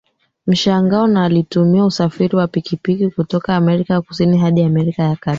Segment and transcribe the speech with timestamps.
[0.47, 5.29] Mshangao na alitumia usafiri wa pikipiki kutoka Amerika ya Kusini hadi Amerika ya kati